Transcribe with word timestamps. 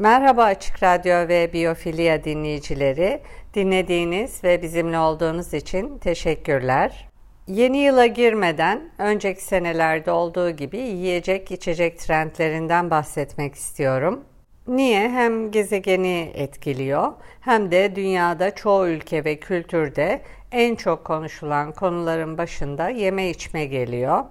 Merhaba 0.00 0.44
Açık 0.44 0.82
Radyo 0.82 1.28
ve 1.28 1.52
Biyofilya 1.52 2.24
dinleyicileri. 2.24 3.22
Dinlediğiniz 3.54 4.44
ve 4.44 4.62
bizimle 4.62 4.98
olduğunuz 4.98 5.54
için 5.54 5.98
teşekkürler. 5.98 7.08
Yeni 7.46 7.78
yıla 7.78 8.06
girmeden 8.06 8.90
önceki 8.98 9.44
senelerde 9.44 10.10
olduğu 10.10 10.50
gibi 10.50 10.78
yiyecek 10.78 11.50
içecek 11.50 11.98
trendlerinden 11.98 12.90
bahsetmek 12.90 13.54
istiyorum. 13.54 14.24
Niye? 14.68 15.08
Hem 15.08 15.50
gezegeni 15.50 16.32
etkiliyor 16.34 17.12
hem 17.40 17.70
de 17.70 17.96
dünyada 17.96 18.54
çoğu 18.54 18.88
ülke 18.88 19.24
ve 19.24 19.36
kültürde 19.36 20.22
en 20.52 20.74
çok 20.74 21.04
konuşulan 21.04 21.72
konuların 21.72 22.38
başında 22.38 22.88
yeme 22.88 23.30
içme 23.30 23.64
geliyor. 23.64 24.24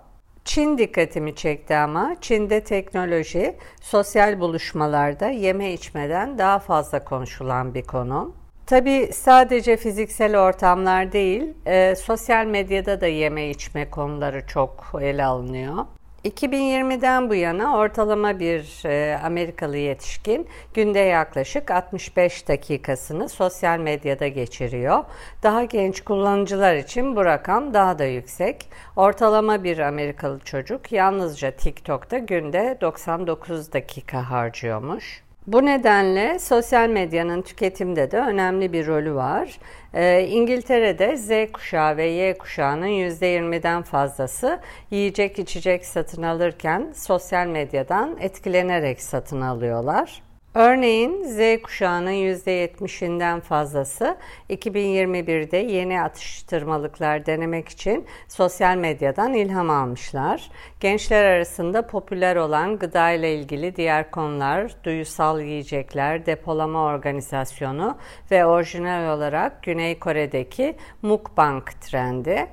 Çin 0.47 0.77
dikkatimi 0.77 1.35
çekti 1.35 1.75
ama 1.75 2.15
Çin'de 2.21 2.63
teknoloji 2.63 3.55
sosyal 3.81 4.39
buluşmalarda 4.39 5.29
yeme 5.29 5.73
içmeden 5.73 6.37
daha 6.37 6.59
fazla 6.59 7.03
konuşulan 7.03 7.73
bir 7.73 7.83
konu. 7.83 8.33
Tabi 8.65 9.09
sadece 9.13 9.77
fiziksel 9.77 10.39
ortamlar 10.41 11.11
değil, 11.11 11.53
e, 11.65 11.95
sosyal 11.95 12.45
medyada 12.45 13.01
da 13.01 13.07
yeme 13.07 13.49
içme 13.49 13.89
konuları 13.89 14.47
çok 14.47 14.91
ele 15.01 15.25
alınıyor. 15.25 15.85
2020'den 16.27 17.29
bu 17.29 17.35
yana 17.35 17.77
ortalama 17.77 18.39
bir 18.39 18.85
e, 18.85 19.19
Amerikalı 19.23 19.77
yetişkin 19.77 20.47
günde 20.73 20.99
yaklaşık 20.99 21.71
65 21.71 22.47
dakikasını 22.47 23.29
sosyal 23.29 23.79
medyada 23.79 24.27
geçiriyor. 24.27 25.03
Daha 25.43 25.63
genç 25.63 26.01
kullanıcılar 26.01 26.75
için 26.75 27.15
bu 27.15 27.25
rakam 27.25 27.73
daha 27.73 27.99
da 27.99 28.05
yüksek. 28.05 28.69
Ortalama 28.95 29.63
bir 29.63 29.79
Amerikalı 29.79 30.39
çocuk 30.39 30.91
yalnızca 30.91 31.51
TikTok'ta 31.51 32.17
günde 32.17 32.77
99 32.81 33.73
dakika 33.73 34.29
harcıyormuş. 34.29 35.26
Bu 35.47 35.65
nedenle 35.65 36.39
sosyal 36.39 36.89
medyanın 36.89 37.41
tüketimde 37.41 38.11
de 38.11 38.17
önemli 38.17 38.73
bir 38.73 38.87
rolü 38.87 39.13
var. 39.13 39.59
Ee, 39.93 40.27
İngiltere'de 40.27 41.17
Z 41.17 41.51
kuşağı 41.51 41.97
ve 41.97 42.05
Y 42.05 42.37
kuşağının 42.37 42.87
%20'den 42.87 43.81
fazlası 43.81 44.59
yiyecek 44.91 45.39
içecek 45.39 45.85
satın 45.85 46.23
alırken 46.23 46.93
sosyal 46.95 47.47
medyadan 47.47 48.17
etkilenerek 48.19 49.01
satın 49.01 49.41
alıyorlar. 49.41 50.26
Örneğin 50.57 51.23
Z 51.23 51.61
kuşağının 51.61 52.11
%70'inden 52.11 53.41
fazlası 53.41 54.17
2021'de 54.49 55.57
yeni 55.57 56.01
atıştırmalıklar 56.01 57.25
denemek 57.25 57.69
için 57.69 58.05
sosyal 58.27 58.77
medyadan 58.77 59.33
ilham 59.33 59.69
almışlar. 59.69 60.49
Gençler 60.79 61.23
arasında 61.23 61.87
popüler 61.87 62.35
olan 62.35 62.77
gıda 62.77 63.09
ile 63.11 63.35
ilgili 63.35 63.75
diğer 63.75 64.11
konular, 64.11 64.71
duyusal 64.83 65.41
yiyecekler, 65.41 66.25
depolama 66.25 66.83
organizasyonu 66.83 67.97
ve 68.31 68.45
orijinal 68.45 69.17
olarak 69.17 69.63
Güney 69.63 69.99
Kore'deki 69.99 70.75
mukbang 71.01 71.63
trendi. 71.81 72.47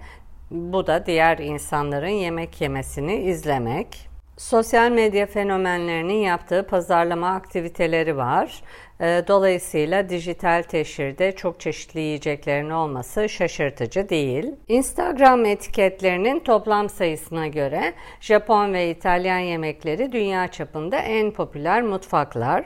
Bu 0.51 0.87
da 0.87 1.07
diğer 1.07 1.39
insanların 1.39 2.09
yemek 2.09 2.61
yemesini 2.61 3.15
izlemek. 3.17 4.14
Sosyal 4.37 4.91
medya 4.91 5.27
fenomenlerinin 5.27 6.15
yaptığı 6.15 6.67
pazarlama 6.67 7.29
aktiviteleri 7.29 8.17
var. 8.17 8.63
Ee, 9.01 9.25
dolayısıyla 9.29 10.09
dijital 10.09 10.63
teşhirde 10.63 11.33
çok 11.33 11.61
çeşitli 11.61 12.01
yiyeceklerin 12.01 12.71
olması 12.71 13.29
şaşırtıcı 13.29 14.09
değil. 14.09 14.53
Instagram 14.69 15.45
etiketlerinin 15.45 16.41
toplam 16.41 16.89
sayısına 16.89 17.47
göre 17.47 17.95
Japon 18.21 18.73
ve 18.73 18.91
İtalyan 18.91 19.39
yemekleri 19.39 20.13
dünya 20.13 20.51
çapında 20.51 20.97
en 20.97 21.31
popüler 21.31 21.83
mutfaklar. 21.83 22.65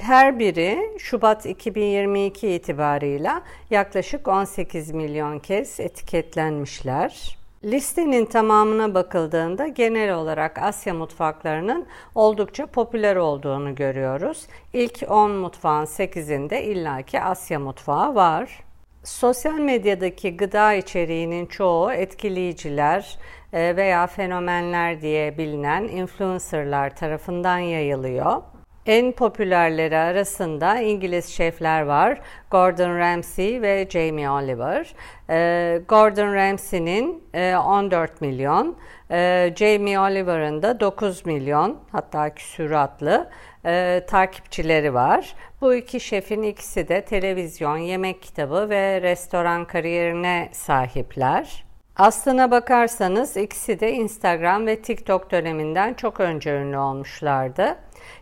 Her 0.00 0.38
biri 0.38 0.78
Şubat 0.98 1.46
2022 1.46 2.48
itibarıyla 2.48 3.42
yaklaşık 3.70 4.28
18 4.28 4.90
milyon 4.90 5.38
kez 5.38 5.80
etiketlenmişler. 5.80 7.41
Listenin 7.64 8.24
tamamına 8.24 8.94
bakıldığında 8.94 9.66
genel 9.66 10.14
olarak 10.14 10.58
Asya 10.58 10.94
mutfaklarının 10.94 11.86
oldukça 12.14 12.66
popüler 12.66 13.16
olduğunu 13.16 13.74
görüyoruz. 13.74 14.46
İlk 14.72 15.02
10 15.08 15.30
mutfağın 15.30 15.84
8'inde 15.84 16.62
illaki 16.62 17.20
Asya 17.20 17.58
mutfağı 17.58 18.14
var. 18.14 18.64
Sosyal 19.04 19.58
medyadaki 19.58 20.36
gıda 20.36 20.74
içeriğinin 20.74 21.46
çoğu 21.46 21.92
etkileyiciler 21.92 23.18
e, 23.52 23.76
veya 23.76 24.06
fenomenler 24.06 25.00
diye 25.00 25.38
bilinen 25.38 25.82
influencerlar 25.82 26.96
tarafından 26.96 27.58
yayılıyor. 27.58 28.42
En 28.86 29.12
popülerleri 29.12 29.96
arasında 29.96 30.80
İngiliz 30.80 31.28
şefler 31.28 31.82
var. 31.82 32.20
Gordon 32.50 32.98
Ramsay 32.98 33.62
ve 33.62 33.86
Jamie 33.90 34.30
Oliver. 34.30 34.94
Ee, 35.30 35.80
Gordon 35.88 36.34
Ramsay'nin 36.34 37.24
e, 37.34 37.56
14 37.56 38.20
milyon, 38.20 38.76
e, 39.10 39.52
Jamie 39.56 39.98
Oliver'ın 39.98 40.62
da 40.62 40.80
9 40.80 41.26
milyon 41.26 41.78
hatta 41.92 42.34
küsuratlı 42.34 43.30
e, 43.64 44.02
takipçileri 44.08 44.94
var. 44.94 45.34
Bu 45.60 45.74
iki 45.74 46.00
şefin 46.00 46.42
ikisi 46.42 46.88
de 46.88 47.04
televizyon, 47.04 47.76
yemek 47.76 48.22
kitabı 48.22 48.70
ve 48.70 49.02
restoran 49.02 49.64
kariyerine 49.64 50.48
sahipler. 50.52 51.64
Aslına 51.96 52.50
bakarsanız 52.50 53.36
ikisi 53.36 53.80
de 53.80 53.92
Instagram 53.92 54.66
ve 54.66 54.82
TikTok 54.82 55.30
döneminden 55.30 55.94
çok 55.94 56.20
önce 56.20 56.50
ünlü 56.60 56.78
olmuşlardı. 56.78 57.76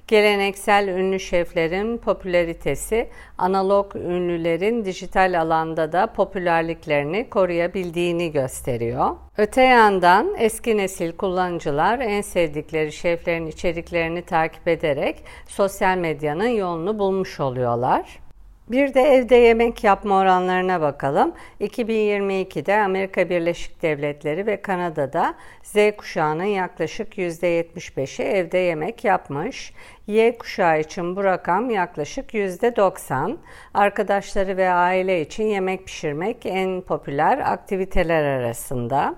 Geleneksel 0.08 0.88
ünlü 0.88 1.20
şeflerin 1.20 1.98
popülaritesi 1.98 3.08
analog 3.38 3.96
ünlülerin 3.96 4.84
dijital 4.84 5.41
alanda 5.41 5.92
da 5.92 6.06
popülerliklerini 6.06 7.30
koruyabildiğini 7.30 8.32
gösteriyor. 8.32 9.16
Öte 9.38 9.62
yandan 9.62 10.34
eski 10.38 10.76
nesil 10.76 11.12
kullanıcılar 11.12 11.98
en 11.98 12.20
sevdikleri 12.20 12.92
şeflerin 12.92 13.46
içeriklerini 13.46 14.22
takip 14.22 14.68
ederek 14.68 15.24
sosyal 15.48 15.97
medyanın 15.98 16.48
yolunu 16.48 16.98
bulmuş 16.98 17.41
oluyorlar. 17.41 18.18
Bir 18.70 18.94
de 18.94 19.00
evde 19.00 19.36
yemek 19.36 19.84
yapma 19.84 20.19
oranlarına 20.19 20.81
bakalım. 20.81 21.32
2022'de 21.60 22.81
Amerika 22.81 23.31
Birleşik 23.31 23.82
Devletleri 23.82 24.47
ve 24.47 24.62
Kanada'da 24.62 25.34
Z 25.62 25.76
kuşağının 25.97 26.44
yaklaşık 26.44 27.19
%75'i 27.19 28.25
evde 28.25 28.59
yemek 28.59 29.04
yapmış. 29.04 29.72
Y 30.06 30.38
kuşağı 30.38 30.80
için 30.80 31.16
bu 31.16 31.25
rakam 31.25 31.70
yaklaşık 31.70 32.34
%90. 32.34 33.36
Arkadaşları 33.75 34.56
ve 34.56 34.70
aile 34.70 35.20
için 35.20 35.44
yemek 35.44 35.86
pişirmek 35.86 36.47
en 36.47 36.80
popüler 36.80 37.38
aktiviteler 37.53 38.24
arasında. 38.24 39.15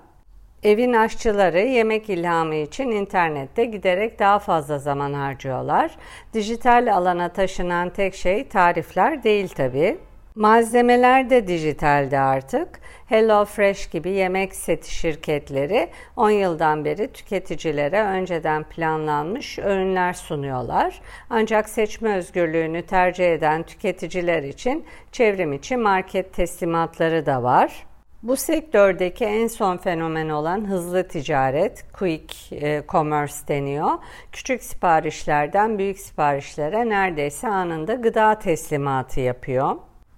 Evin 0.63 0.93
aşçıları 0.93 1.59
yemek 1.59 2.09
ilhamı 2.09 2.55
için 2.55 2.91
internette 2.91 3.65
giderek 3.65 4.19
daha 4.19 4.39
fazla 4.39 4.79
zaman 4.79 5.13
harcıyorlar. 5.13 5.91
Dijital 6.33 6.93
alana 6.93 7.29
taşınan 7.29 7.89
tek 7.89 8.15
şey 8.15 8.47
tarifler 8.47 9.23
değil 9.23 9.47
tabi. 9.47 9.97
Malzemeler 10.35 11.29
de 11.29 11.47
dijitalde 11.47 12.19
artık. 12.19 12.79
Hello 13.05 13.45
Fresh 13.45 13.89
gibi 13.89 14.09
yemek 14.09 14.55
seti 14.55 14.95
şirketleri 14.95 15.89
10 16.15 16.29
yıldan 16.29 16.85
beri 16.85 17.07
tüketicilere 17.13 18.01
önceden 18.01 18.63
planlanmış 18.63 19.59
öğünler 19.59 20.13
sunuyorlar. 20.13 21.01
Ancak 21.29 21.69
seçme 21.69 22.15
özgürlüğünü 22.15 22.81
tercih 22.81 23.33
eden 23.33 23.63
tüketiciler 23.63 24.43
için 24.43 24.85
çevrim 25.11 25.53
içi 25.53 25.77
market 25.77 26.33
teslimatları 26.33 27.25
da 27.25 27.43
var. 27.43 27.85
Bu 28.23 28.35
sektördeki 28.35 29.25
en 29.25 29.47
son 29.47 29.77
fenomen 29.77 30.29
olan 30.29 30.69
hızlı 30.69 31.07
ticaret, 31.07 31.85
quick 31.93 32.53
e, 32.53 32.83
commerce 32.89 33.33
deniyor. 33.47 33.91
Küçük 34.31 34.63
siparişlerden 34.63 35.77
büyük 35.77 35.99
siparişlere 35.99 36.89
neredeyse 36.89 37.47
anında 37.47 37.93
gıda 37.93 38.39
teslimatı 38.39 39.19
yapıyor. 39.19 39.75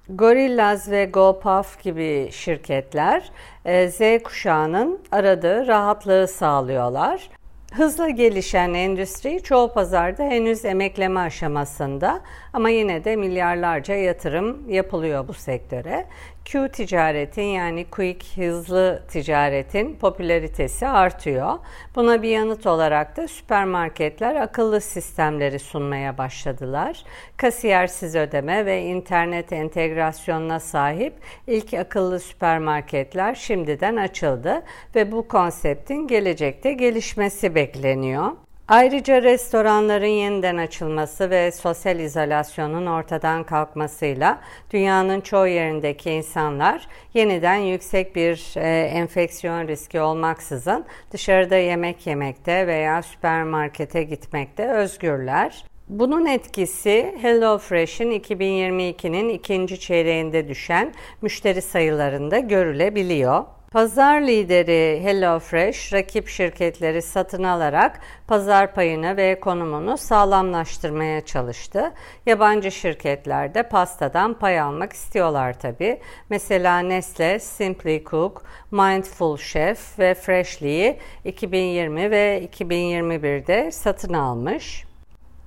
Gorillaz 0.10 0.92
ve 0.92 1.06
GoPuff 1.06 1.84
gibi 1.84 2.30
şirketler 2.32 3.32
e, 3.66 3.88
Z 3.88 4.24
kuşağının 4.24 5.00
aradığı 5.12 5.68
rahatlığı 5.68 6.28
sağlıyorlar. 6.28 7.30
Hızla 7.74 8.10
gelişen 8.10 8.74
endüstri 8.74 9.44
çoğu 9.44 9.74
pazarda 9.74 10.24
henüz 10.24 10.66
emekleme 10.66 11.20
aşamasında 11.20 12.22
ama 12.56 12.70
yine 12.70 13.04
de 13.04 13.16
milyarlarca 13.16 13.96
yatırım 13.96 14.70
yapılıyor 14.70 15.28
bu 15.28 15.34
sektöre. 15.34 16.06
Q 16.46 16.70
ticaretin 16.70 17.42
yani 17.42 17.86
quick 17.86 18.38
hızlı 18.38 19.04
ticaretin 19.08 19.96
popülaritesi 19.96 20.88
artıyor. 20.88 21.54
Buna 21.96 22.22
bir 22.22 22.30
yanıt 22.30 22.66
olarak 22.66 23.18
da 23.18 23.28
süpermarketler 23.28 24.36
akıllı 24.36 24.82
sistemleri 24.82 25.60
sunmaya 25.60 26.18
başladılar. 26.18 27.04
Kasiyersiz 27.38 28.16
ödeme 28.16 28.66
ve 28.66 28.82
internet 28.82 29.54
entegrasyonuna 29.54 30.60
sahip 30.60 31.14
ilk 31.48 31.74
akıllı 31.74 32.20
süpermarketler 32.20 33.36
şimdiden 33.36 33.96
açıldı 33.96 34.64
ve 34.96 35.12
bu 35.12 35.28
konseptin 35.28 36.08
gelecekte 36.08 36.74
gelişmesi 36.74 37.56
bekleniyor. 37.56 38.32
Ayrıca 38.68 39.24
restoranların 39.24 40.06
yeniden 40.06 40.58
açılması 40.58 41.30
ve 41.30 41.52
sosyal 41.52 42.00
izolasyonun 42.00 42.86
ortadan 42.86 43.44
kalkmasıyla 43.44 44.42
dünyanın 44.72 45.22
çoğu 45.22 45.48
yerindeki 45.48 46.12
insanlar 46.12 46.88
yeniden 47.14 47.56
yüksek 47.56 48.16
bir 48.16 48.54
e, 48.58 48.82
enfeksiyon 48.82 49.68
riski 49.68 50.02
olmaksızın 50.02 50.86
dışarıda 51.12 51.56
yemek 51.56 52.08
yemekte 52.08 52.68
veya 52.68 53.02
süpermarkete 53.02 54.04
gitmekte 54.04 54.68
özgürler. 54.68 55.66
Bunun 55.90 56.26
etkisi 56.26 57.16
HelloFresh'in 57.22 58.12
2022'nin 58.12 59.30
ikinci 59.30 59.80
çeyreğinde 59.80 60.48
düşen 60.48 60.94
müşteri 61.22 61.62
sayılarında 61.62 62.40
görülebiliyor. 62.40 63.44
Pazar 63.76 64.22
lideri 64.22 65.04
HelloFresh, 65.04 65.94
rakip 65.94 66.28
şirketleri 66.28 67.02
satın 67.02 67.44
alarak 67.44 68.00
pazar 68.28 68.74
payını 68.74 69.18
ve 69.18 69.40
konumunu 69.40 69.98
sağlamlaştırmaya 69.98 71.26
çalıştı. 71.26 71.94
Yabancı 72.26 72.72
şirketler 72.72 73.54
de 73.54 73.64
pastadan 73.64 74.34
pay 74.34 74.60
almak 74.60 74.94
istiyorlar 74.94 75.60
tabi. 75.60 76.00
Mesela 76.30 76.80
Nestle, 76.80 77.40
Simply 77.40 78.04
Cook, 78.04 78.44
Mindful 78.72 79.38
Chef 79.38 80.00
ve 80.00 80.14
Freshly'yi 80.14 81.00
2020 81.26 82.12
ve 82.12 82.50
2021'de 82.52 83.72
satın 83.72 84.14
almış. 84.14 84.85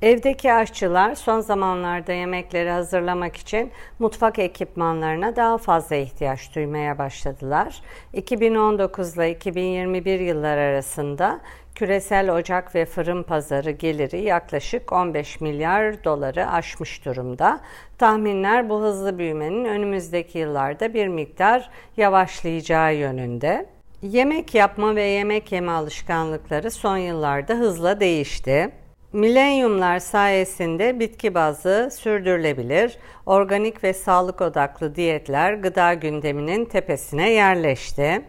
Evdeki 0.03 0.53
aşçılar 0.53 1.15
son 1.15 1.41
zamanlarda 1.41 2.13
yemekleri 2.13 2.71
hazırlamak 2.71 3.37
için 3.37 3.71
mutfak 3.99 4.39
ekipmanlarına 4.39 5.37
daha 5.37 5.59
fazla 5.59 5.97
ihtiyaç 5.97 6.55
duymaya 6.55 6.99
başladılar. 6.99 7.83
2019 8.13 9.17
ile 9.17 9.31
2021 9.31 10.21
yıllar 10.21 10.59
arasında 10.59 11.41
küresel 11.75 12.31
ocak 12.31 12.75
ve 12.75 12.85
fırın 12.85 13.23
pazarı 13.23 13.71
geliri 13.71 14.21
yaklaşık 14.21 14.93
15 14.93 15.41
milyar 15.41 16.05
doları 16.05 16.51
aşmış 16.51 17.05
durumda. 17.05 17.61
Tahminler 17.99 18.69
bu 18.69 18.81
hızlı 18.81 19.19
büyümenin 19.19 19.65
önümüzdeki 19.65 20.39
yıllarda 20.39 20.95
bir 20.95 21.09
miktar 21.09 21.71
yavaşlayacağı 21.97 22.95
yönünde. 22.95 23.67
Yemek 24.03 24.55
yapma 24.55 24.97
ve 24.97 25.03
yemek 25.03 25.53
yeme 25.53 25.73
alışkanlıkları 25.73 26.71
son 26.71 26.97
yıllarda 26.97 27.55
hızla 27.55 28.01
değişti. 28.01 28.71
Milenyumlar 29.13 29.99
sayesinde 29.99 31.01
bitki 31.01 31.35
bazlı, 31.35 31.91
sürdürülebilir, 31.91 32.99
organik 33.27 33.85
ve 33.85 33.93
sağlık 33.93 34.41
odaklı 34.41 34.95
diyetler 34.95 35.53
gıda 35.53 35.95
gündeminin 35.95 36.65
tepesine 36.65 37.31
yerleşti. 37.31 38.23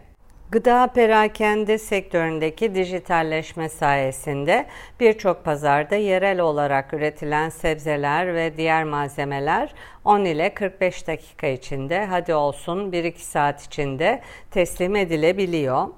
Gıda 0.50 0.86
perakende 0.86 1.78
sektöründeki 1.78 2.74
dijitalleşme 2.74 3.68
sayesinde 3.68 4.66
birçok 5.00 5.44
pazarda 5.44 5.96
yerel 5.96 6.40
olarak 6.40 6.94
üretilen 6.94 7.48
sebzeler 7.48 8.34
ve 8.34 8.56
diğer 8.56 8.84
malzemeler 8.84 9.74
10 10.04 10.24
ile 10.24 10.54
45 10.54 11.06
dakika 11.06 11.46
içinde 11.46 12.06
hadi 12.06 12.34
olsun 12.34 12.92
1-2 12.92 13.18
saat 13.18 13.62
içinde 13.62 14.20
teslim 14.50 14.96
edilebiliyor. 14.96 15.88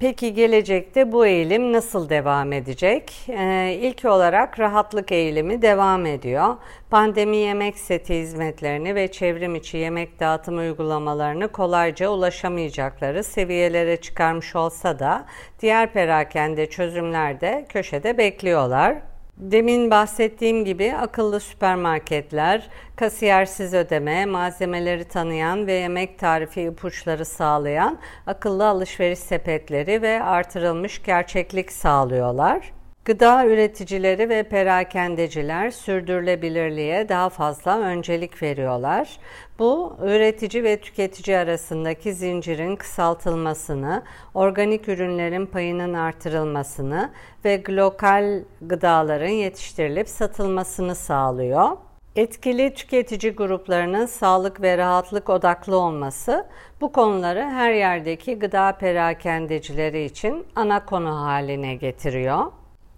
Peki 0.00 0.34
gelecekte 0.34 1.12
bu 1.12 1.26
eğilim 1.26 1.72
nasıl 1.72 2.08
devam 2.08 2.52
edecek? 2.52 3.12
Ee, 3.28 3.78
ilk 3.80 4.04
olarak 4.04 4.60
rahatlık 4.60 5.12
eğilimi 5.12 5.62
devam 5.62 6.06
ediyor. 6.06 6.56
Pandemi 6.90 7.36
yemek 7.36 7.78
seti 7.78 8.20
hizmetlerini 8.20 8.94
ve 8.94 9.12
çevrim 9.12 9.54
içi 9.54 9.76
yemek 9.76 10.20
dağıtım 10.20 10.58
uygulamalarını 10.58 11.48
kolayca 11.48 12.08
ulaşamayacakları 12.08 13.24
seviyelere 13.24 13.96
çıkarmış 13.96 14.56
olsa 14.56 14.98
da 14.98 15.26
diğer 15.60 15.92
perakende 15.92 16.70
çözümler 16.70 17.40
de 17.40 17.66
köşede 17.68 18.18
bekliyorlar. 18.18 18.96
Demin 19.38 19.90
bahsettiğim 19.90 20.64
gibi 20.64 20.94
akıllı 20.94 21.40
süpermarketler, 21.40 22.68
kasiyersiz 22.96 23.74
ödeme, 23.74 24.26
malzemeleri 24.26 25.04
tanıyan 25.04 25.66
ve 25.66 25.72
yemek 25.72 26.18
tarifi 26.18 26.62
ipuçları 26.62 27.24
sağlayan 27.24 27.98
akıllı 28.26 28.68
alışveriş 28.68 29.18
sepetleri 29.18 30.02
ve 30.02 30.22
artırılmış 30.22 31.02
gerçeklik 31.02 31.72
sağlıyorlar. 31.72 32.72
Gıda 33.08 33.46
üreticileri 33.46 34.28
ve 34.28 34.42
perakendeciler 34.42 35.70
sürdürülebilirliğe 35.70 37.08
daha 37.08 37.28
fazla 37.28 37.78
öncelik 37.78 38.42
veriyorlar. 38.42 39.18
Bu 39.58 39.96
üretici 40.02 40.64
ve 40.64 40.80
tüketici 40.80 41.38
arasındaki 41.38 42.14
zincirin 42.14 42.76
kısaltılmasını, 42.76 44.02
organik 44.34 44.88
ürünlerin 44.88 45.46
payının 45.46 45.94
artırılmasını 45.94 47.10
ve 47.44 47.62
lokal 47.68 48.42
gıdaların 48.62 49.28
yetiştirilip 49.28 50.08
satılmasını 50.08 50.94
sağlıyor. 50.94 51.76
Etkili 52.16 52.74
tüketici 52.74 53.32
gruplarının 53.32 54.06
sağlık 54.06 54.62
ve 54.62 54.78
rahatlık 54.78 55.30
odaklı 55.30 55.78
olması 55.78 56.46
bu 56.80 56.92
konuları 56.92 57.42
her 57.42 57.72
yerdeki 57.72 58.38
gıda 58.38 58.72
perakendecileri 58.72 60.04
için 60.04 60.46
ana 60.56 60.86
konu 60.86 61.20
haline 61.20 61.74
getiriyor. 61.74 62.44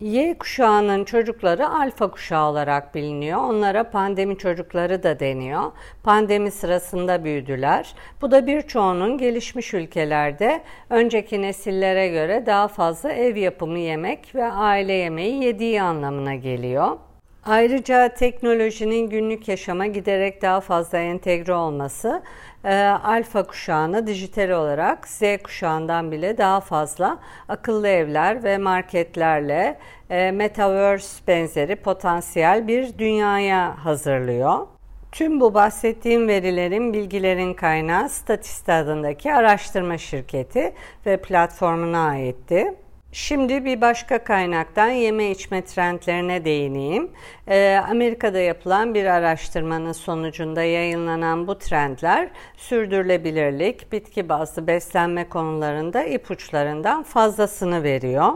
Y 0.00 0.34
kuşağının 0.38 1.04
çocukları 1.04 1.68
alfa 1.68 2.10
kuşağı 2.10 2.50
olarak 2.50 2.94
biliniyor. 2.94 3.40
Onlara 3.40 3.90
pandemi 3.90 4.38
çocukları 4.38 5.02
da 5.02 5.20
deniyor. 5.20 5.72
Pandemi 6.02 6.50
sırasında 6.50 7.24
büyüdüler. 7.24 7.94
Bu 8.22 8.30
da 8.30 8.46
birçoğunun 8.46 9.18
gelişmiş 9.18 9.74
ülkelerde 9.74 10.62
önceki 10.90 11.42
nesillere 11.42 12.08
göre 12.08 12.46
daha 12.46 12.68
fazla 12.68 13.12
ev 13.12 13.36
yapımı 13.36 13.78
yemek 13.78 14.34
ve 14.34 14.44
aile 14.44 14.92
yemeği 14.92 15.44
yediği 15.44 15.82
anlamına 15.82 16.34
geliyor. 16.34 16.96
Ayrıca 17.44 18.08
teknolojinin 18.08 19.10
günlük 19.10 19.48
yaşama 19.48 19.86
giderek 19.86 20.42
daha 20.42 20.60
fazla 20.60 20.98
entegre 20.98 21.54
olması 21.54 22.22
e, 22.64 22.74
alfa 22.84 23.42
kuşağını 23.42 24.06
dijital 24.06 24.50
olarak 24.50 25.08
Z 25.08 25.22
kuşağından 25.44 26.12
bile 26.12 26.38
daha 26.38 26.60
fazla 26.60 27.18
akıllı 27.48 27.88
evler 27.88 28.44
ve 28.44 28.58
marketlerle 28.58 29.78
e, 30.10 30.30
metaverse 30.30 31.26
benzeri 31.26 31.76
potansiyel 31.76 32.68
bir 32.68 32.98
dünyaya 32.98 33.84
hazırlıyor. 33.84 34.66
Tüm 35.12 35.40
bu 35.40 35.54
bahsettiğim 35.54 36.28
verilerin, 36.28 36.92
bilgilerin 36.92 37.54
kaynağı 37.54 38.08
Statista 38.08 38.74
adındaki 38.74 39.34
araştırma 39.34 39.98
şirketi 39.98 40.74
ve 41.06 41.16
platformuna 41.16 42.08
aitti. 42.08 42.74
Şimdi 43.12 43.64
bir 43.64 43.80
başka 43.80 44.24
kaynaktan 44.24 44.88
yeme 44.88 45.30
içme 45.30 45.64
trendlerine 45.64 46.44
değineyim. 46.44 47.10
Ee, 47.48 47.80
Amerika'da 47.90 48.38
yapılan 48.38 48.94
bir 48.94 49.04
araştırmanın 49.04 49.92
sonucunda 49.92 50.62
yayınlanan 50.62 51.46
bu 51.46 51.58
trendler 51.58 52.30
sürdürülebilirlik, 52.56 53.92
bitki 53.92 54.28
bazlı 54.28 54.66
beslenme 54.66 55.28
konularında 55.28 56.04
ipuçlarından 56.04 57.02
fazlasını 57.02 57.82
veriyor. 57.82 58.32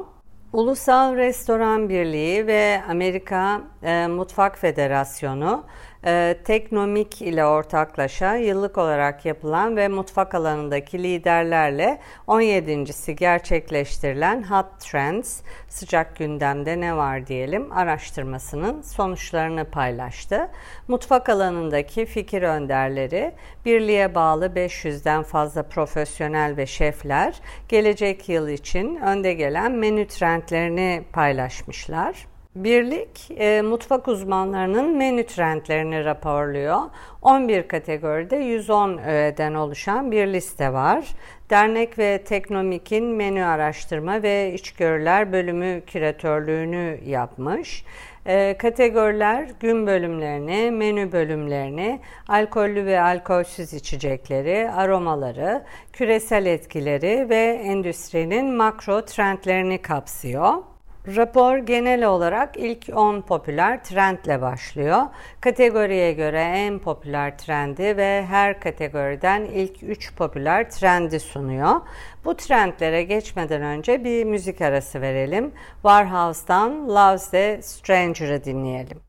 Ulusal 0.53 1.17
Restoran 1.17 1.89
Birliği 1.89 2.47
ve 2.47 2.83
Amerika 2.89 3.61
e, 3.83 4.07
Mutfak 4.07 4.59
Federasyonu 4.59 5.65
e, 6.07 6.37
Teknomik 6.45 7.23
ile 7.23 7.47
ortaklaşa 7.47 8.37
yıllık 8.37 8.79
olarak 8.79 9.25
yapılan 9.25 9.77
ve 9.77 9.89
mutfak 9.89 10.35
alanındaki 10.35 11.03
liderlerle 11.03 12.01
17.si 12.29 13.17
gerçekleştirilen 13.17 14.43
Hot 14.43 14.81
Trends, 14.81 15.41
sıcak 15.69 16.17
gündemde 16.17 16.81
ne 16.81 16.97
var 16.97 17.27
diyelim 17.27 17.73
araştırmasının 17.73 18.83
sonuçlarını 18.83 19.65
paylaştı. 19.65 20.49
Mutfak 20.89 21.29
alanındaki 21.29 22.07
fikir 22.07 22.43
önderleri, 22.43 23.33
birliğe 23.65 24.15
bağlı 24.15 24.47
500'den 24.47 25.23
fazla 25.23 25.63
profesyonel 25.63 26.57
ve 26.57 26.67
şefler 26.67 27.41
gelecek 27.69 28.29
yıl 28.29 28.49
için 28.49 28.97
önde 28.97 29.35
gelen 29.35 29.73
menü 29.73 30.07
trendlerini 30.07 31.05
paylaşmışlar. 31.13 32.34
Birlik 32.55 33.31
e, 33.31 33.63
mutfak 33.63 34.09
uzmanlarının 34.09 34.97
menü 34.97 35.27
trendlerini 35.27 36.05
raporluyor. 36.05 36.81
11 37.23 37.69
kategoride 37.69 38.37
110 38.37 38.99
öğeden 38.99 39.55
oluşan 39.55 40.11
bir 40.11 40.27
liste 40.27 40.73
var. 40.73 41.09
Dernek 41.51 41.99
ve 41.99 42.25
Teknomik'in 42.25 43.05
menü 43.05 43.45
araştırma 43.45 44.23
ve 44.23 44.53
içgörüler 44.55 45.33
bölümü 45.33 45.83
küratörlüğünü 45.87 46.99
yapmış. 47.07 47.85
E, 48.27 48.57
kategoriler 48.59 49.49
gün 49.61 49.87
bölümlerini, 49.87 50.71
menü 50.71 51.13
bölümlerini, 51.13 52.01
alkollü 52.29 52.87
ve 52.87 53.01
alkolsüz 53.01 53.75
içecekleri, 53.75 54.71
aromaları, 54.71 55.63
küresel 55.93 56.47
etkileri 56.47 57.29
ve 57.29 57.61
endüstrinin 57.65 58.55
makro 58.55 59.05
trendlerini 59.05 59.83
kapsıyor. 59.83 60.55
Rapor 61.07 61.59
genel 61.59 62.05
olarak 62.05 62.57
ilk 62.57 62.97
10 62.97 63.21
popüler 63.21 63.85
trendle 63.85 64.41
başlıyor. 64.43 65.03
Kategoriye 65.41 66.13
göre 66.13 66.41
en 66.41 66.79
popüler 66.79 67.39
trendi 67.39 67.97
ve 67.97 68.27
her 68.29 68.61
kategoriden 68.61 69.45
ilk 69.45 69.83
3 69.83 70.15
popüler 70.15 70.71
trendi 70.71 71.21
sunuyor. 71.21 71.81
Bu 72.25 72.37
trendlere 72.37 73.03
geçmeden 73.03 73.63
önce 73.63 74.05
bir 74.05 74.25
müzik 74.25 74.61
arası 74.61 75.01
verelim. 75.01 75.53
Warhouse'dan 75.83 76.89
Loves 76.89 77.31
the 77.31 77.63
Stranger'ı 77.63 78.45
dinleyelim. 78.45 79.01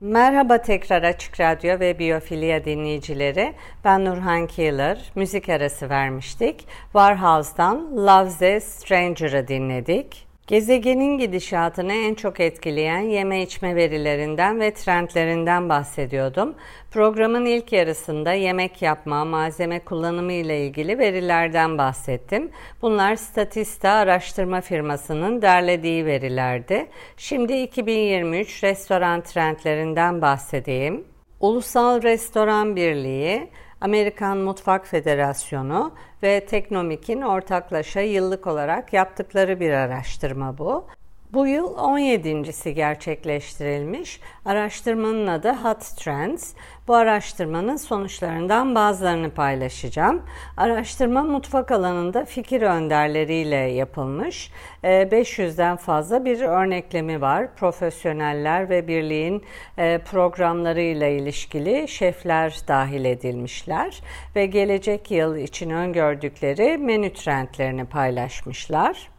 Merhaba 0.00 0.62
tekrar 0.62 1.02
Açık 1.02 1.40
Radyo 1.40 1.80
ve 1.80 1.98
Biyofilya 1.98 2.64
dinleyicileri. 2.64 3.54
Ben 3.84 4.04
Nurhan 4.04 4.46
Keeler. 4.46 5.12
Müzik 5.14 5.48
arası 5.48 5.88
vermiştik. 5.88 6.66
Warhouse'dan 6.82 7.96
Loves 8.06 8.38
the 8.38 8.60
Stranger'ı 8.60 9.48
dinledik. 9.48 10.23
Gezegenin 10.46 11.18
gidişatını 11.18 11.92
en 11.92 12.14
çok 12.14 12.40
etkileyen 12.40 13.00
yeme 13.00 13.42
içme 13.42 13.76
verilerinden 13.76 14.60
ve 14.60 14.74
trendlerinden 14.74 15.68
bahsediyordum. 15.68 16.54
Programın 16.90 17.44
ilk 17.44 17.72
yarısında 17.72 18.32
yemek 18.32 18.82
yapma, 18.82 19.24
malzeme 19.24 19.80
kullanımı 19.80 20.32
ile 20.32 20.66
ilgili 20.66 20.98
verilerden 20.98 21.78
bahsettim. 21.78 22.50
Bunlar 22.82 23.16
Statista 23.16 23.90
araştırma 23.90 24.60
firmasının 24.60 25.42
derlediği 25.42 26.06
verilerdi. 26.06 26.86
Şimdi 27.16 27.52
2023 27.52 28.64
restoran 28.64 29.22
trendlerinden 29.22 30.22
bahsedeyim. 30.22 31.04
Ulusal 31.40 32.02
Restoran 32.02 32.76
Birliği 32.76 33.48
Amerikan 33.84 34.38
Mutfak 34.38 34.86
Federasyonu 34.86 35.92
ve 36.22 36.46
Teknomik'in 36.46 37.20
ortaklaşa 37.20 38.00
yıllık 38.00 38.46
olarak 38.46 38.92
yaptıkları 38.92 39.60
bir 39.60 39.70
araştırma 39.70 40.58
bu. 40.58 40.86
Bu 41.34 41.46
yıl 41.46 41.76
17.si 41.76 42.74
gerçekleştirilmiş. 42.74 44.20
Araştırmanın 44.44 45.26
adı 45.26 45.52
Hot 45.52 45.80
Trends. 45.80 46.52
Bu 46.88 46.94
araştırmanın 46.94 47.76
sonuçlarından 47.76 48.74
bazılarını 48.74 49.30
paylaşacağım. 49.30 50.22
Araştırma 50.56 51.22
mutfak 51.22 51.70
alanında 51.70 52.24
fikir 52.24 52.62
önderleriyle 52.62 53.56
yapılmış. 53.56 54.50
500'den 54.84 55.74
ee, 55.74 55.76
fazla 55.76 56.24
bir 56.24 56.40
örneklemi 56.40 57.20
var. 57.20 57.56
Profesyoneller 57.56 58.70
ve 58.70 58.88
birliğin 58.88 59.44
e, 59.78 59.98
programlarıyla 59.98 61.06
ilişkili 61.06 61.88
şefler 61.88 62.58
dahil 62.68 63.04
edilmişler 63.04 64.02
ve 64.36 64.46
gelecek 64.46 65.10
yıl 65.10 65.36
için 65.36 65.70
öngördükleri 65.70 66.78
menü 66.78 67.12
trendlerini 67.12 67.84
paylaşmışlar. 67.84 69.13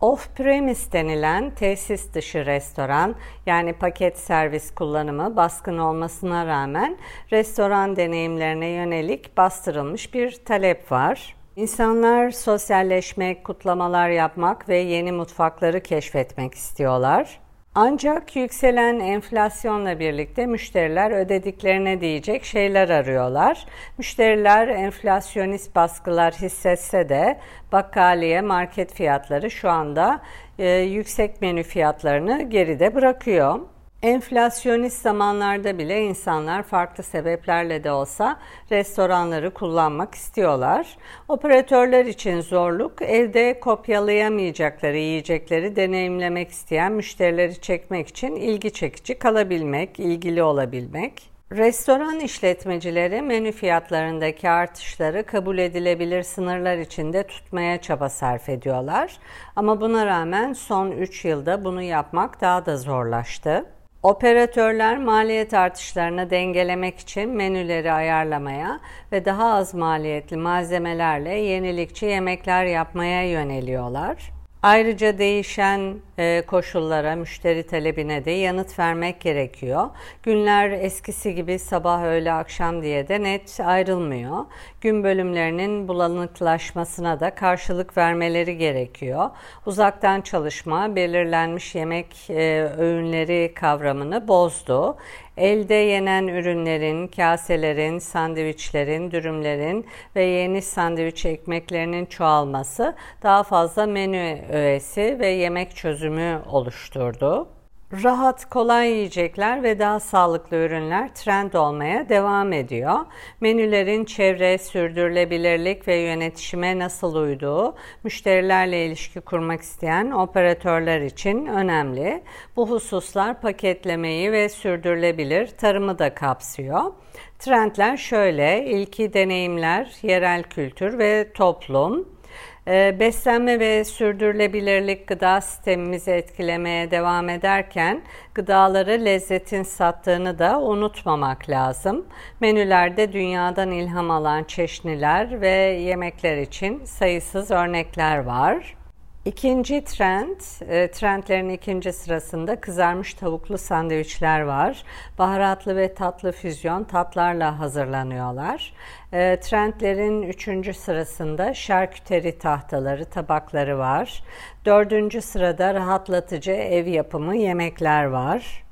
Off-premise 0.00 0.92
denilen 0.92 1.50
tesis 1.50 2.14
dışı 2.14 2.46
restoran 2.46 3.14
yani 3.46 3.72
paket 3.72 4.18
servis 4.18 4.74
kullanımı 4.74 5.36
baskın 5.36 5.78
olmasına 5.78 6.46
rağmen 6.46 6.98
restoran 7.32 7.96
deneyimlerine 7.96 8.66
yönelik 8.66 9.36
bastırılmış 9.36 10.14
bir 10.14 10.44
talep 10.44 10.92
var. 10.92 11.36
İnsanlar 11.56 12.30
sosyalleşmek, 12.30 13.44
kutlamalar 13.44 14.08
yapmak 14.08 14.68
ve 14.68 14.76
yeni 14.76 15.12
mutfakları 15.12 15.82
keşfetmek 15.82 16.54
istiyorlar. 16.54 17.40
Ancak 17.74 18.36
yükselen 18.36 19.00
enflasyonla 19.00 19.98
birlikte 19.98 20.46
müşteriler 20.46 21.10
ödediklerine 21.10 22.00
diyecek 22.00 22.44
şeyler 22.44 22.88
arıyorlar. 22.88 23.66
Müşteriler 23.98 24.68
enflasyonist 24.68 25.74
baskılar 25.76 26.34
hissetse 26.34 27.08
de 27.08 27.40
bakkaliye 27.72 28.40
market 28.40 28.94
fiyatları 28.94 29.50
şu 29.50 29.70
anda 29.70 30.22
e, 30.58 30.68
yüksek 30.68 31.42
menü 31.42 31.62
fiyatlarını 31.62 32.42
geride 32.42 32.94
bırakıyor. 32.94 33.60
Enflasyonist 34.02 35.02
zamanlarda 35.02 35.78
bile 35.78 36.02
insanlar 36.02 36.62
farklı 36.62 37.04
sebeplerle 37.04 37.84
de 37.84 37.92
olsa 37.92 38.38
restoranları 38.70 39.54
kullanmak 39.54 40.14
istiyorlar. 40.14 40.96
Operatörler 41.28 42.04
için 42.04 42.40
zorluk 42.40 43.02
evde 43.02 43.60
kopyalayamayacakları 43.60 44.96
yiyecekleri 44.96 45.76
deneyimlemek 45.76 46.50
isteyen 46.50 46.92
müşterileri 46.92 47.60
çekmek 47.60 48.08
için 48.08 48.36
ilgi 48.36 48.72
çekici 48.72 49.18
kalabilmek, 49.18 50.00
ilgili 50.00 50.42
olabilmek. 50.42 51.30
Restoran 51.52 52.20
işletmecileri 52.20 53.22
menü 53.22 53.52
fiyatlarındaki 53.52 54.50
artışları 54.50 55.26
kabul 55.26 55.58
edilebilir 55.58 56.22
sınırlar 56.22 56.78
içinde 56.78 57.22
tutmaya 57.22 57.80
çaba 57.80 58.08
sarf 58.08 58.48
ediyorlar. 58.48 59.18
Ama 59.56 59.80
buna 59.80 60.06
rağmen 60.06 60.52
son 60.52 60.90
3 60.90 61.24
yılda 61.24 61.64
bunu 61.64 61.82
yapmak 61.82 62.40
daha 62.40 62.66
da 62.66 62.76
zorlaştı. 62.76 63.66
Operatörler 64.02 64.98
maliyet 64.98 65.54
artışlarını 65.54 66.30
dengelemek 66.30 66.98
için 66.98 67.30
menüleri 67.30 67.92
ayarlamaya 67.92 68.80
ve 69.12 69.24
daha 69.24 69.54
az 69.54 69.74
maliyetli 69.74 70.36
malzemelerle 70.36 71.34
yenilikçi 71.34 72.06
yemekler 72.06 72.64
yapmaya 72.64 73.30
yöneliyorlar. 73.30 74.39
Ayrıca 74.62 75.18
değişen 75.18 75.94
e, 76.18 76.42
koşullara, 76.46 77.16
müşteri 77.16 77.66
talebine 77.66 78.24
de 78.24 78.30
yanıt 78.30 78.78
vermek 78.78 79.20
gerekiyor. 79.20 79.88
Günler 80.22 80.70
eskisi 80.70 81.34
gibi 81.34 81.58
sabah, 81.58 82.02
öğle, 82.02 82.32
akşam 82.32 82.82
diye 82.82 83.08
de 83.08 83.22
net 83.22 83.60
ayrılmıyor. 83.60 84.44
Gün 84.80 85.04
bölümlerinin 85.04 85.88
bulanıklaşmasına 85.88 87.20
da 87.20 87.34
karşılık 87.34 87.96
vermeleri 87.96 88.58
gerekiyor. 88.58 89.30
Uzaktan 89.66 90.20
çalışma 90.20 90.96
belirlenmiş 90.96 91.74
yemek 91.74 92.30
e, 92.30 92.70
öğünleri 92.78 93.52
kavramını 93.54 94.28
bozdu. 94.28 94.96
Elde 95.40 95.74
yenen 95.74 96.28
ürünlerin, 96.28 97.06
kaselerin, 97.06 97.98
sandviçlerin, 97.98 99.10
dürümlerin 99.10 99.86
ve 100.16 100.22
yeni 100.22 100.62
sandviç 100.62 101.26
ekmeklerinin 101.26 102.06
çoğalması 102.06 102.94
daha 103.22 103.42
fazla 103.42 103.86
menü 103.86 104.38
öğesi 104.52 105.16
ve 105.20 105.26
yemek 105.28 105.76
çözümü 105.76 106.42
oluşturdu. 106.46 107.48
Rahat, 107.92 108.50
kolay 108.50 108.90
yiyecekler 108.90 109.62
ve 109.62 109.78
daha 109.78 110.00
sağlıklı 110.00 110.56
ürünler 110.56 111.14
trend 111.14 111.52
olmaya 111.52 112.08
devam 112.08 112.52
ediyor. 112.52 112.98
Menülerin 113.40 114.04
çevre, 114.04 114.58
sürdürülebilirlik 114.58 115.88
ve 115.88 115.96
yönetişime 115.96 116.78
nasıl 116.78 117.14
uyduğu, 117.14 117.74
müşterilerle 118.04 118.86
ilişki 118.86 119.20
kurmak 119.20 119.60
isteyen 119.60 120.10
operatörler 120.10 121.00
için 121.00 121.46
önemli. 121.46 122.22
Bu 122.56 122.70
hususlar 122.70 123.40
paketlemeyi 123.40 124.32
ve 124.32 124.48
sürdürülebilir 124.48 125.46
tarımı 125.46 125.98
da 125.98 126.14
kapsıyor. 126.14 126.92
Trendler 127.38 127.96
şöyle, 127.96 128.64
ilki 128.64 129.12
deneyimler, 129.12 129.92
yerel 130.02 130.42
kültür 130.42 130.98
ve 130.98 131.32
toplum. 131.32 132.19
Ee, 132.68 132.96
beslenme 133.00 133.60
ve 133.60 133.84
sürdürülebilirlik 133.84 135.06
gıda 135.06 135.40
sistemimizi 135.40 136.10
etkilemeye 136.10 136.90
devam 136.90 137.28
ederken 137.28 138.02
gıdaları 138.34 139.04
lezzetin 139.04 139.62
sattığını 139.62 140.38
da 140.38 140.60
unutmamak 140.60 141.50
lazım. 141.50 142.06
Menülerde 142.40 143.12
dünyadan 143.12 143.70
ilham 143.70 144.10
alan 144.10 144.44
çeşniler 144.44 145.40
ve 145.40 145.50
yemekler 145.80 146.38
için 146.38 146.84
sayısız 146.84 147.50
örnekler 147.50 148.18
var. 148.18 148.79
İkinci 149.24 149.84
trend, 149.84 150.40
e, 150.68 150.90
trendlerin 150.90 151.48
ikinci 151.48 151.92
sırasında 151.92 152.60
kızarmış 152.60 153.14
tavuklu 153.14 153.58
sandviçler 153.58 154.40
var. 154.40 154.82
Baharatlı 155.18 155.76
ve 155.76 155.94
tatlı 155.94 156.32
füzyon 156.32 156.84
tatlarla 156.84 157.58
hazırlanıyorlar. 157.58 158.72
E, 159.12 159.40
trendlerin 159.40 160.22
üçüncü 160.22 160.74
sırasında 160.74 161.54
şarküteri 161.54 162.38
tahtaları, 162.38 163.04
tabakları 163.04 163.78
var. 163.78 164.22
Dördüncü 164.64 165.20
sırada 165.20 165.74
rahatlatıcı 165.74 166.52
ev 166.52 166.86
yapımı 166.86 167.36
yemekler 167.36 168.04
var. 168.04 168.64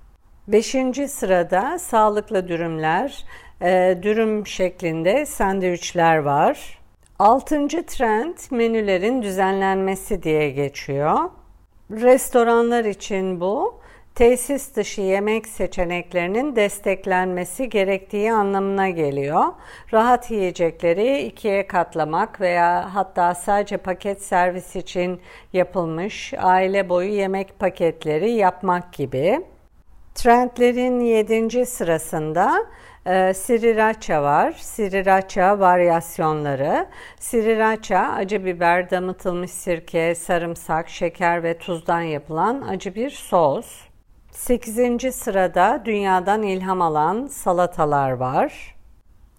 Beşinci 0.49 1.09
sırada 1.09 1.78
sağlıklı 1.78 2.49
dürümler, 2.49 3.25
e, 3.62 3.99
dürüm 4.02 4.47
şeklinde 4.47 5.26
sandviçler 5.26 6.17
var. 6.17 6.78
Altıncı 7.19 7.87
trend 7.87 8.39
menülerin 8.51 9.23
düzenlenmesi 9.23 10.23
diye 10.23 10.51
geçiyor. 10.51 11.19
Restoranlar 11.91 12.85
için 12.85 13.41
bu 13.41 13.81
tesis 14.15 14.77
dışı 14.77 15.01
yemek 15.01 15.47
seçeneklerinin 15.47 16.57
desteklenmesi 16.57 17.69
gerektiği 17.69 18.33
anlamına 18.33 18.89
geliyor. 18.89 19.45
Rahat 19.93 20.31
yiyecekleri 20.31 21.19
ikiye 21.19 21.67
katlamak 21.67 22.41
veya 22.41 22.95
hatta 22.95 23.35
sadece 23.35 23.77
paket 23.77 24.23
servis 24.23 24.77
için 24.77 25.21
yapılmış 25.53 26.35
aile 26.39 26.89
boyu 26.89 27.11
yemek 27.11 27.59
paketleri 27.59 28.31
yapmak 28.31 28.93
gibi. 28.93 29.47
Trendlerin 30.15 31.01
7. 31.01 31.67
sırasında 31.67 32.67
e, 33.09 33.35
var. 34.23 34.53
Sriracha 34.53 35.59
varyasyonları. 35.59 36.87
Sriracha 37.21 37.99
acı 37.99 38.45
biber, 38.45 38.91
damıtılmış 38.91 39.50
sirke, 39.50 40.15
sarımsak, 40.15 40.88
şeker 40.88 41.43
ve 41.43 41.59
tuzdan 41.59 42.00
yapılan 42.00 42.62
acı 42.69 42.95
bir 42.95 43.11
sos. 43.11 43.67
8. 44.31 45.15
sırada 45.15 45.83
dünyadan 45.85 46.43
ilham 46.43 46.83
alan 46.83 47.27
salatalar 47.27 48.11
var. 48.11 48.75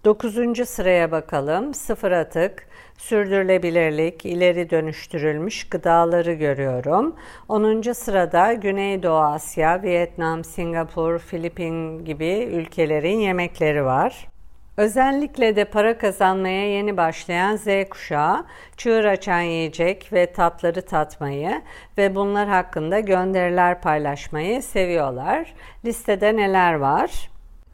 9. 0.04 0.68
sıraya 0.68 1.10
bakalım. 1.10 1.74
Sıfır 1.74 2.12
atık, 2.12 2.68
sürdürülebilirlik, 3.00 4.26
ileri 4.26 4.70
dönüştürülmüş 4.70 5.68
gıdaları 5.68 6.32
görüyorum. 6.32 7.16
10. 7.48 7.92
sırada 7.92 8.52
Güneydoğu 8.52 9.18
Asya, 9.18 9.82
Vietnam, 9.82 10.44
Singapur, 10.44 11.18
Filipin 11.18 12.04
gibi 12.04 12.48
ülkelerin 12.52 13.18
yemekleri 13.18 13.84
var. 13.84 14.28
Özellikle 14.76 15.56
de 15.56 15.64
para 15.64 15.98
kazanmaya 15.98 16.76
yeni 16.76 16.96
başlayan 16.96 17.56
Z 17.56 17.66
kuşağı 17.90 18.44
çığır 18.76 19.04
açan 19.04 19.40
yiyecek 19.40 20.12
ve 20.12 20.32
tatları 20.32 20.82
tatmayı 20.82 21.62
ve 21.98 22.14
bunlar 22.14 22.48
hakkında 22.48 23.00
gönderiler 23.00 23.80
paylaşmayı 23.80 24.62
seviyorlar. 24.62 25.54
Listede 25.84 26.36
neler 26.36 26.74
var? 26.74 27.29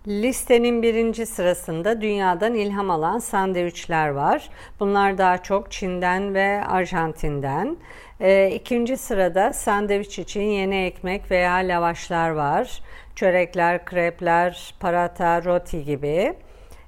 Listenin 0.06 0.82
birinci 0.82 1.26
sırasında 1.26 2.00
dünyadan 2.00 2.54
ilham 2.54 2.90
alan 2.90 3.18
sandviçler 3.18 4.08
var. 4.08 4.48
Bunlar 4.80 5.18
daha 5.18 5.38
çok 5.42 5.72
Çin'den 5.72 6.34
ve 6.34 6.64
Arjantin'den. 6.64 7.76
E, 8.20 8.50
ikinci 8.50 8.96
sırada 8.96 9.52
sandviç 9.52 10.18
için 10.18 10.42
yeni 10.42 10.84
ekmek 10.84 11.30
veya 11.30 11.54
lavaşlar 11.54 12.30
var. 12.30 12.82
Çörekler, 13.14 13.84
krepler, 13.84 14.74
parata, 14.80 15.44
roti 15.44 15.84
gibi. 15.84 16.34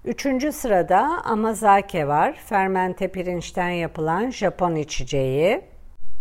Üçüncü 0.04 0.52
sırada 0.52 1.22
amazake 1.24 2.08
var. 2.08 2.32
Fermente 2.46 3.08
pirinçten 3.08 3.70
yapılan 3.70 4.30
Japon 4.30 4.74
içeceği. 4.74 5.60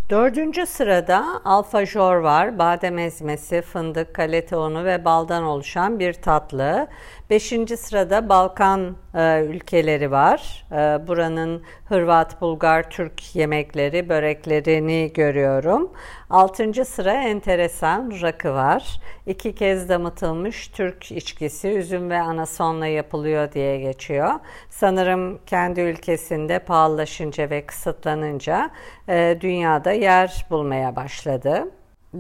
Dördüncü 0.10 0.66
sırada 0.66 1.42
alfajor 1.46 2.16
var. 2.16 2.60
Badem 2.60 2.98
ezmesi, 2.98 3.62
fındık, 3.62 4.14
kalete 4.14 4.58
unu 4.58 4.86
ve 4.86 5.06
baldan 5.06 5.44
oluşan 5.44 6.00
bir 6.00 6.14
tatlı. 6.14 6.88
Beşinci 7.30 7.78
sırada 7.78 8.30
Balkan 8.30 8.96
e, 9.16 9.44
ülkeleri 9.44 10.12
var. 10.12 10.66
E, 10.72 11.08
buranın 11.08 11.64
Hırvat, 11.86 12.42
Bulgar, 12.42 12.90
Türk 12.90 13.36
yemekleri, 13.36 14.10
böreklerini 14.10 15.12
görüyorum. 15.14 15.92
Altıncı 16.30 16.86
sıra 16.86 17.14
enteresan 17.14 18.14
rakı 18.22 18.54
var. 18.54 19.02
İki 19.26 19.56
kez 19.56 19.90
damıtılmış 19.90 20.68
Türk 20.68 21.12
içkisi 21.12 21.68
üzüm 21.68 22.10
ve 22.10 22.20
anasonla 22.20 22.88
yapılıyor 22.88 23.52
diye 23.52 23.78
geçiyor. 23.80 24.32
Sanırım 24.70 25.40
kendi 25.46 25.82
ülkesinde 25.82 26.60
pahalılaşınca 26.60 27.50
ve 27.50 27.66
kısıtlanınca 27.66 28.70
e, 29.10 29.38
dünyada 29.42 29.92
yer 29.92 30.46
bulmaya 30.50 30.96
başladı. 30.96 31.72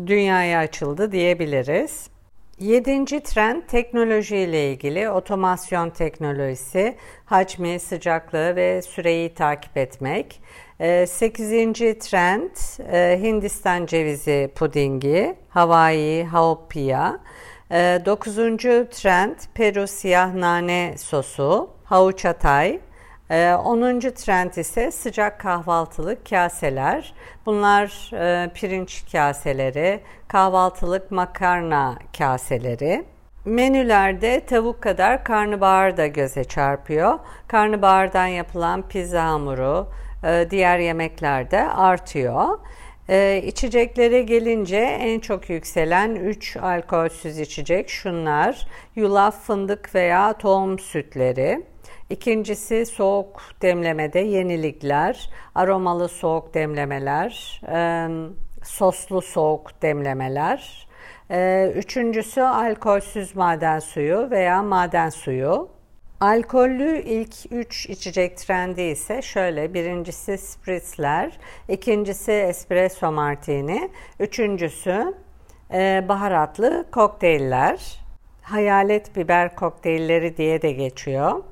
Dünyaya 0.07 0.59
açıldı 0.59 1.11
diyebiliriz. 1.11 2.16
Yedinci 2.59 3.19
trend 3.19 3.61
teknoloji 3.67 4.37
ile 4.37 4.71
ilgili 4.71 5.09
otomasyon 5.09 5.89
teknolojisi, 5.89 6.95
hacmi, 7.25 7.79
sıcaklığı 7.79 8.55
ve 8.55 8.81
süreyi 8.81 9.33
takip 9.33 9.77
etmek. 9.77 10.41
Ee, 10.79 11.05
sekizinci 11.07 11.99
trend 11.99 12.49
e, 12.91 13.19
Hindistan 13.21 13.85
cevizi 13.85 14.51
pudingi, 14.55 15.35
Hawaii 15.49 16.23
haopia. 16.23 17.19
Ee, 17.71 18.01
dokuzuncu 18.05 18.87
trend 18.91 19.35
Peru 19.53 19.87
siyah 19.87 20.33
nane 20.33 20.95
sosu, 20.97 21.69
havuç. 21.83 22.25
10. 23.29 24.01
Ee, 24.01 24.13
trend 24.13 24.53
ise 24.53 24.91
sıcak 24.91 25.39
kahvaltılık 25.39 26.29
kaseler. 26.29 27.13
Bunlar 27.45 28.11
e, 28.13 28.53
pirinç 28.53 29.03
kaseleri, 29.11 29.99
kahvaltılık 30.27 31.11
makarna 31.11 31.95
kaseleri. 32.17 33.05
Menülerde 33.45 34.45
tavuk 34.45 34.81
kadar 34.81 35.23
karnabahar 35.23 35.97
da 35.97 36.07
göze 36.07 36.43
çarpıyor. 36.43 37.19
Karnabahardan 37.47 38.27
yapılan 38.27 38.87
pizza 38.87 39.23
hamuru, 39.23 39.87
e, 40.23 40.47
diğer 40.51 40.79
yemeklerde 40.79 41.61
artıyor. 41.63 42.59
Ee, 43.09 43.41
içeceklere 43.45 44.21
gelince 44.21 44.77
en 44.77 45.19
çok 45.19 45.49
yükselen 45.49 46.15
3 46.15 46.57
alkolsüz 46.57 47.39
içecek 47.39 47.89
şunlar. 47.89 48.67
Yulaf, 48.95 49.41
fındık 49.43 49.95
veya 49.95 50.33
tohum 50.33 50.79
sütleri. 50.79 51.63
İkincisi 52.09 52.85
soğuk 52.85 53.41
demlemede 53.61 54.19
yenilikler, 54.19 55.29
aromalı 55.55 56.09
soğuk 56.09 56.53
demlemeler, 56.53 57.61
e, 57.67 58.07
soslu 58.63 59.21
soğuk 59.21 59.81
demlemeler. 59.81 60.87
E, 61.31 61.71
üçüncüsü 61.75 62.41
alkolsüz 62.41 63.35
maden 63.35 63.79
suyu 63.79 64.27
veya 64.31 64.63
maden 64.63 65.09
suyu. 65.09 65.69
Alkollü 66.19 67.01
ilk 67.01 67.51
üç 67.51 67.89
içecek 67.89 68.37
trendi 68.37 68.81
ise 68.81 69.21
şöyle. 69.21 69.73
Birincisi 69.73 70.37
spritzler, 70.37 71.39
ikincisi 71.69 72.31
espresso 72.31 73.11
martini, 73.11 73.89
üçüncüsü 74.19 75.13
e, 75.73 76.05
baharatlı 76.09 76.85
kokteyller. 76.91 77.99
Hayalet 78.41 79.15
biber 79.15 79.55
kokteylleri 79.55 80.37
diye 80.37 80.61
de 80.61 80.71
geçiyor. 80.71 81.43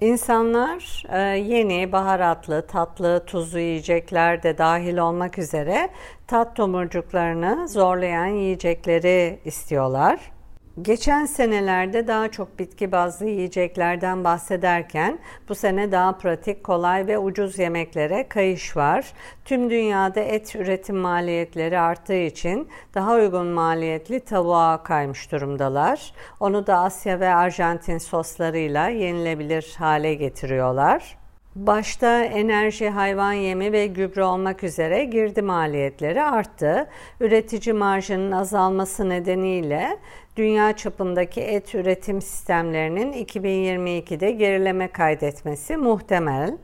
İnsanlar 0.00 1.02
e, 1.08 1.18
yeni, 1.38 1.92
baharatlı, 1.92 2.66
tatlı, 2.66 3.24
tuzlu 3.26 3.58
yiyecekler 3.58 4.42
de 4.42 4.58
dahil 4.58 4.98
olmak 4.98 5.38
üzere 5.38 5.88
tat 6.26 6.56
tomurcuklarını 6.56 7.68
zorlayan 7.68 8.26
yiyecekleri 8.26 9.40
istiyorlar. 9.44 10.35
Geçen 10.82 11.26
senelerde 11.26 12.06
daha 12.06 12.30
çok 12.30 12.58
bitki 12.58 12.92
bazlı 12.92 13.26
yiyeceklerden 13.26 14.24
bahsederken 14.24 15.18
bu 15.48 15.54
sene 15.54 15.92
daha 15.92 16.18
pratik, 16.18 16.64
kolay 16.64 17.06
ve 17.06 17.18
ucuz 17.18 17.58
yemeklere 17.58 18.28
kayış 18.28 18.76
var. 18.76 19.12
Tüm 19.44 19.70
dünyada 19.70 20.20
et 20.20 20.56
üretim 20.56 20.96
maliyetleri 20.96 21.78
arttığı 21.78 22.14
için 22.14 22.68
daha 22.94 23.14
uygun 23.14 23.46
maliyetli 23.46 24.20
tavuğa 24.20 24.82
kaymış 24.82 25.32
durumdalar. 25.32 26.12
Onu 26.40 26.66
da 26.66 26.78
Asya 26.78 27.20
ve 27.20 27.34
Arjantin 27.34 27.98
soslarıyla 27.98 28.88
yenilebilir 28.88 29.74
hale 29.78 30.14
getiriyorlar. 30.14 31.18
Başta 31.56 32.24
enerji, 32.24 32.88
hayvan 32.88 33.32
yemi 33.32 33.72
ve 33.72 33.86
gübre 33.86 34.24
olmak 34.24 34.64
üzere 34.64 35.04
girdi 35.04 35.42
maliyetleri 35.42 36.22
arttı. 36.22 36.86
Üretici 37.20 37.72
marjının 37.72 38.32
azalması 38.32 39.08
nedeniyle 39.08 39.98
dünya 40.36 40.76
çapındaki 40.76 41.40
et 41.40 41.74
üretim 41.74 42.22
sistemlerinin 42.22 43.12
2022'de 43.12 44.30
gerileme 44.30 44.88
kaydetmesi 44.88 45.76
muhtemel. 45.76 46.56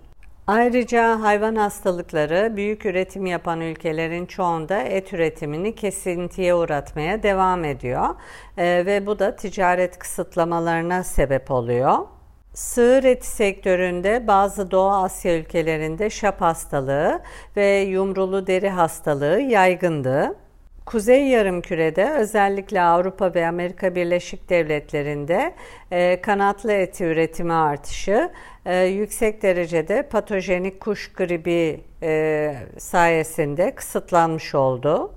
Ayrıca 0.47 1.21
hayvan 1.21 1.57
hastalıkları 1.57 2.57
büyük 2.57 2.87
üretim 2.87 3.27
yapan 3.27 3.61
ülkelerin 3.61 4.27
çoğunda 4.27 4.83
et 4.83 5.13
üretimini 5.13 5.75
kesintiye 5.75 6.55
uğratmaya 6.55 7.23
devam 7.23 7.65
ediyor 7.65 8.09
ee, 8.59 8.83
ve 8.87 9.07
bu 9.07 9.19
da 9.19 9.37
ticaret 9.37 9.99
kısıtlamalarına 9.99 11.05
sebep 11.05 11.51
oluyor. 11.51 11.99
Sığır 12.55 13.05
eti 13.05 13.27
sektöründe 13.27 14.27
bazı 14.27 14.71
Doğu 14.71 14.91
Asya 14.91 15.39
ülkelerinde 15.39 16.11
şap 16.11 16.41
hastalığı 16.41 17.21
ve 17.57 17.77
yumrulu 17.77 18.47
deri 18.47 18.69
hastalığı 18.69 19.41
yaygındı. 19.41 20.35
Kuzey 20.87 21.29
Yarımküre'de 21.29 22.11
özellikle 22.11 22.83
Avrupa 22.83 23.35
ve 23.35 23.47
Amerika 23.47 23.95
Birleşik 23.95 24.49
Devletleri'nde 24.51 25.55
e, 25.91 26.21
kanatlı 26.21 26.73
eti 26.73 27.05
üretimi 27.05 27.53
artışı 27.53 28.31
e, 28.67 28.85
yüksek 28.85 29.43
derecede 29.43 30.03
patojenik 30.03 30.81
kuş 30.81 31.13
gribi 31.13 31.81
e, 32.03 32.55
sayesinde 32.79 33.75
kısıtlanmış 33.75 34.55
oldu. 34.55 35.13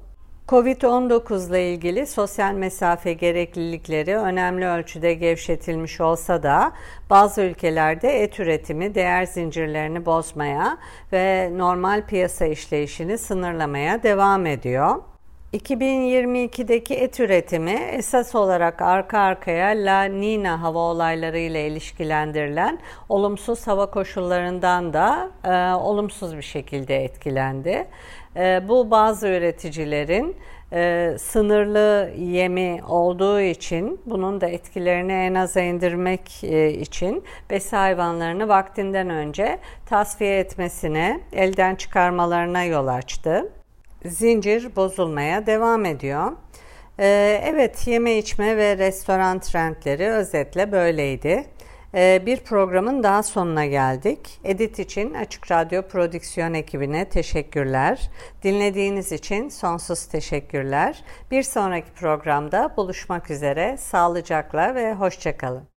Covid-19 0.47 1.49
ile 1.49 1.73
ilgili 1.73 2.07
sosyal 2.07 2.53
mesafe 2.53 3.13
gereklilikleri 3.13 4.17
önemli 4.17 4.65
ölçüde 4.65 5.13
gevşetilmiş 5.13 6.01
olsa 6.01 6.43
da 6.43 6.71
bazı 7.09 7.41
ülkelerde 7.41 8.23
et 8.23 8.39
üretimi 8.39 8.95
değer 8.95 9.25
zincirlerini 9.25 10.05
bozmaya 10.05 10.77
ve 11.13 11.51
normal 11.57 12.05
piyasa 12.07 12.45
işleyişini 12.45 13.17
sınırlamaya 13.17 14.03
devam 14.03 14.45
ediyor. 14.45 14.95
2022'deki 15.53 16.93
et 16.95 17.19
üretimi 17.19 17.71
esas 17.71 18.35
olarak 18.35 18.81
arka 18.81 19.19
arkaya 19.19 19.67
La 19.67 20.03
Nina 20.03 20.61
hava 20.61 20.79
olayları 20.79 21.37
ile 21.37 21.67
ilişkilendirilen 21.67 22.79
olumsuz 23.09 23.67
hava 23.67 23.85
koşullarından 23.85 24.93
da 24.93 25.29
e, 25.43 25.73
olumsuz 25.75 26.37
bir 26.37 26.41
şekilde 26.41 27.03
etkilendi. 27.03 27.87
E, 28.35 28.61
bu 28.69 28.91
bazı 28.91 29.27
üreticilerin 29.27 30.35
e, 30.73 31.15
sınırlı 31.19 32.11
yemi 32.17 32.81
olduğu 32.87 33.39
için 33.39 33.99
bunun 34.05 34.41
da 34.41 34.47
etkilerini 34.47 35.13
en 35.13 35.33
aza 35.35 35.61
indirmek 35.61 36.43
e, 36.43 36.73
için 36.73 37.23
besi 37.49 37.75
hayvanlarını 37.75 38.47
vaktinden 38.47 39.09
önce 39.09 39.59
tasfiye 39.85 40.39
etmesine, 40.39 41.19
elden 41.33 41.75
çıkarmalarına 41.75 42.63
yol 42.63 42.87
açtı 42.87 43.51
zincir 44.05 44.75
bozulmaya 44.75 45.45
devam 45.45 45.85
ediyor. 45.85 46.31
Ee, 46.99 47.41
evet 47.45 47.87
yeme 47.87 48.17
içme 48.17 48.57
ve 48.57 48.77
restoran 48.77 49.39
trendleri 49.39 50.09
özetle 50.09 50.71
böyleydi. 50.71 51.45
Ee, 51.95 52.23
bir 52.25 52.37
programın 52.39 53.03
daha 53.03 53.23
sonuna 53.23 53.65
geldik. 53.65 54.39
Edit 54.43 54.79
için 54.79 55.13
Açık 55.13 55.51
Radyo 55.51 55.81
Prodüksiyon 55.81 56.53
ekibine 56.53 57.09
teşekkürler. 57.09 58.09
Dinlediğiniz 58.43 59.11
için 59.11 59.49
sonsuz 59.49 60.05
teşekkürler. 60.05 61.03
Bir 61.31 61.43
sonraki 61.43 61.91
programda 61.91 62.73
buluşmak 62.77 63.31
üzere. 63.31 63.77
Sağlıcakla 63.77 64.75
ve 64.75 64.93
hoşçakalın. 64.93 65.67